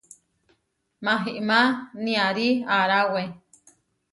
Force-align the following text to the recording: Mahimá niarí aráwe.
Mahimá 1.05 1.59
niarí 2.03 2.49
aráwe. 2.77 3.23